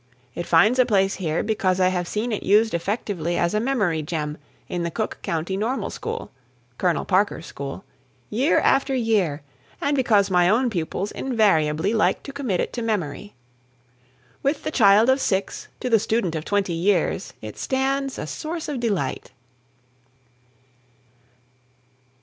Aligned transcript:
It 0.33 0.47
finds 0.47 0.79
a 0.79 0.85
place 0.87 1.13
here 1.17 1.43
because 1.43 1.79
I 1.79 1.89
have 1.89 2.07
seen 2.07 2.31
it 2.31 2.41
used 2.41 2.73
effectively 2.73 3.37
as 3.37 3.53
a 3.53 3.59
memory 3.59 4.01
gem 4.01 4.39
in 4.67 4.81
the 4.81 4.89
Cook 4.89 5.19
County 5.21 5.55
Normal 5.55 5.91
School 5.91 6.31
(Colonel 6.79 7.05
Parker's 7.05 7.45
school), 7.45 7.85
year 8.31 8.57
after 8.61 8.95
year, 8.95 9.43
and 9.79 9.95
because 9.95 10.31
my 10.31 10.49
own 10.49 10.71
pupils 10.71 11.11
invariably 11.11 11.93
like 11.93 12.23
to 12.23 12.33
commit 12.33 12.59
it 12.59 12.73
to 12.73 12.81
memory. 12.81 13.35
With 14.41 14.63
the 14.63 14.71
child 14.71 15.07
of 15.07 15.21
six 15.21 15.67
to 15.81 15.87
the 15.87 15.99
student 15.99 16.33
of 16.33 16.45
twenty 16.45 16.73
years 16.73 17.33
it 17.39 17.55
stands 17.55 18.17
a 18.17 18.25
source 18.25 18.67
of 18.67 18.79
delight. 18.79 19.29